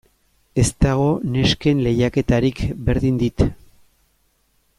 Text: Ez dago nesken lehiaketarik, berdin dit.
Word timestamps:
Ez 0.61 0.65
dago 0.85 1.09
nesken 1.35 1.83
lehiaketarik, 1.89 2.59
berdin 2.89 3.21
dit. 3.27 3.39